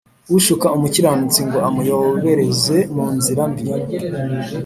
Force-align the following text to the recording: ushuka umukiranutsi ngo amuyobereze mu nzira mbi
ushuka 0.37 0.65
umukiranutsi 0.77 1.39
ngo 1.47 1.57
amuyobereze 1.67 2.77
mu 2.95 3.05
nzira 3.15 3.41
mbi 3.51 3.63